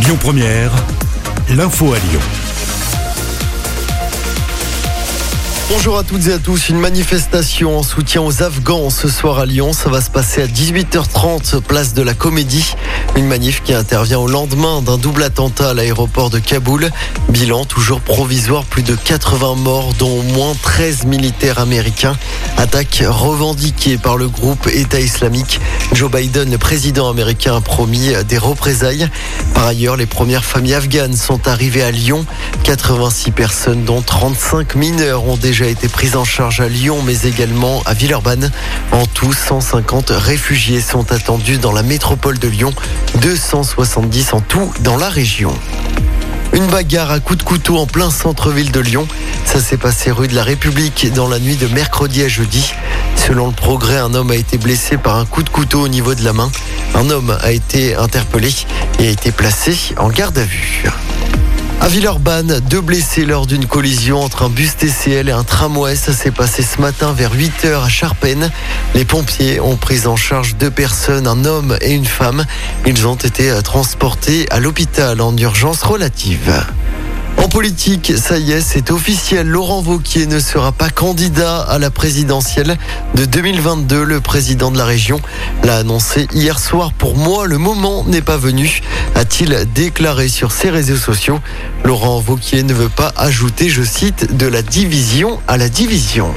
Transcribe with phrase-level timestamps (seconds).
[0.00, 0.70] Lyon Première,
[1.50, 2.20] l'info à Lyon.
[5.70, 6.68] Bonjour à toutes et à tous.
[6.68, 9.72] Une manifestation en soutien aux Afghans ce soir à Lyon.
[9.72, 12.74] Ça va se passer à 18h30, place de la Comédie.
[13.16, 16.90] Une manif qui intervient au lendemain d'un double attentat à l'aéroport de Kaboul.
[17.28, 22.16] Bilan toujours provisoire, plus de 80 morts, dont au moins 13 militaires américains.
[22.58, 25.60] Attaque revendiquée par le groupe État islamique.
[25.92, 29.08] Joe Biden, le président américain, a promis des représailles.
[29.54, 32.26] Par ailleurs, les premières familles afghanes sont arrivées à Lyon.
[32.64, 37.80] 86 personnes, dont 35 mineurs, ont déjà été prises en charge à Lyon, mais également
[37.86, 38.50] à Villeurbanne.
[38.90, 42.72] En tout, 150 réfugiés sont attendus dans la métropole de Lyon,
[43.22, 45.54] 270 en tout dans la région.
[46.52, 49.06] Une bagarre à coups de couteau en plein centre-ville de Lyon.
[49.44, 52.72] Ça s'est passé rue de la République dans la nuit de mercredi à jeudi.
[53.16, 56.14] Selon le progrès, un homme a été blessé par un coup de couteau au niveau
[56.14, 56.50] de la main.
[56.94, 58.50] Un homme a été interpellé
[58.98, 60.84] et a été placé en garde à vue.
[61.80, 65.94] À Villeurbanne, deux blessés lors d'une collision entre un bus TCL et un tramway.
[65.94, 68.50] Ça s'est passé ce matin vers 8h à Charpennes.
[68.94, 72.44] Les pompiers ont pris en charge deux personnes, un homme et une femme.
[72.84, 76.52] Ils ont été transportés à l'hôpital en urgence relative.
[77.42, 79.46] En politique, ça y est, c'est officiel.
[79.46, 82.76] Laurent Vauquier ne sera pas candidat à la présidentielle
[83.14, 84.02] de 2022.
[84.02, 85.20] Le président de la région
[85.64, 86.92] l'a annoncé hier soir.
[86.92, 88.82] Pour moi, le moment n'est pas venu,
[89.14, 91.40] a-t-il déclaré sur ses réseaux sociaux.
[91.84, 96.34] Laurent Vauquier ne veut pas ajouter, je cite, de la division à la division.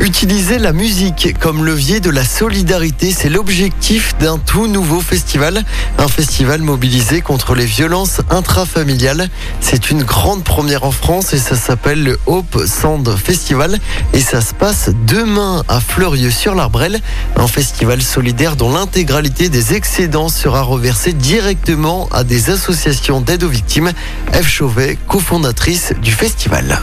[0.00, 5.62] Utiliser la musique comme levier de la solidarité, c'est l'objectif d'un tout nouveau festival.
[5.98, 9.28] Un festival mobilisé contre les violences intrafamiliales.
[9.60, 13.78] C'est une grande première en France et ça s'appelle le Hope Sand Festival.
[14.14, 16.98] Et ça se passe demain à Fleurieux-sur-l'Arbrelle.
[17.36, 23.48] Un festival solidaire dont l'intégralité des excédents sera reversée directement à des associations d'aide aux
[23.48, 23.92] victimes.
[24.32, 26.80] Eve Chauvet, cofondatrice du festival.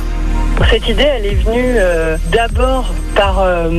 [0.65, 3.69] Cette idée, elle est venue euh, d'abord par euh,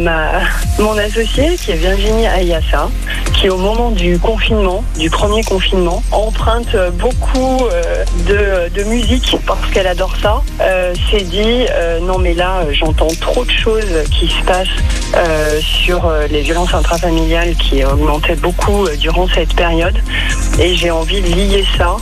[0.79, 2.89] mon associée, qui est Virginie Ayassa,
[3.35, 9.69] qui au moment du confinement, du premier confinement, emprunte beaucoup euh, de, de, musique parce
[9.71, 10.43] qu'elle adore ça,
[11.11, 11.67] s'est dit
[12.03, 17.85] non mais là j'entends trop de choses qui se passent sur les violences intrafamiliales qui
[17.85, 19.99] augmentaient beaucoup durant cette période
[20.59, 21.97] et j'ai envie de lier ça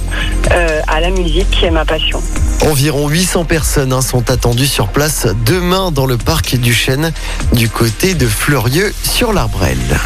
[0.87, 2.21] à la musique qui est ma passion.
[2.63, 7.13] Environ 800 personnes hein, sont attendues sur place demain dans le parc du Chêne,
[7.53, 9.99] du côté de Fleurieux sur l'Arbrelle.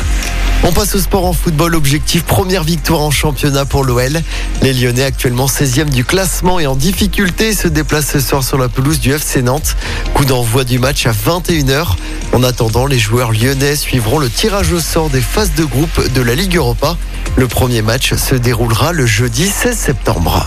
[0.62, 1.75] On passe au sport en football.
[1.75, 4.21] Objectif première victoire en championnat pour l'OL.
[4.62, 8.69] Les Lyonnais actuellement 16e du classement et en difficulté se déplacent ce soir sur la
[8.69, 9.77] pelouse du FC Nantes.
[10.12, 11.97] Coup d'envoi du match à 21h.
[12.33, 16.21] En attendant, les joueurs lyonnais suivront le tirage au sort des phases de groupe de
[16.21, 16.97] la Ligue Europa.
[17.37, 20.47] Le premier match se déroulera le jeudi 16 septembre.